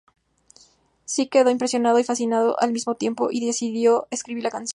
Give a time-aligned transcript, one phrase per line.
[1.07, 4.69] Sting quedó impresionado y fascinado al mismo tiempo y decidió escribir la canción.